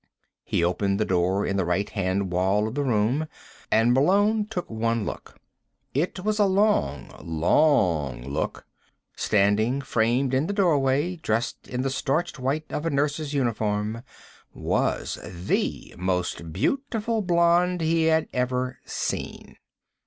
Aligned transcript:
He 0.43 0.63
opened 0.63 0.99
the 0.99 1.05
door 1.05 1.45
in 1.45 1.57
the 1.57 1.63
right 1.63 1.87
hand 1.87 2.31
wall 2.31 2.67
of 2.67 2.73
the 2.73 2.81
room, 2.83 3.27
and 3.69 3.93
Malone 3.93 4.47
took 4.47 4.67
one 4.67 5.05
look. 5.05 5.37
It 5.93 6.21
was 6.25 6.39
a 6.39 6.45
long, 6.45 7.11
long 7.23 8.23
look. 8.27 8.65
Standing 9.15 9.79
framed 9.79 10.33
in 10.33 10.47
the 10.47 10.53
doorway, 10.53 11.17
dressed 11.17 11.67
in 11.67 11.83
the 11.83 11.91
starched 11.91 12.39
white 12.39 12.65
of 12.73 12.87
a 12.87 12.89
nurse's 12.89 13.35
uniform, 13.35 14.01
was 14.55 15.19
the 15.23 15.93
most 15.99 16.51
beautiful 16.51 17.21
blonde 17.21 17.81
he 17.81 18.05
had 18.05 18.27
ever 18.33 18.79
seen. 18.83 19.55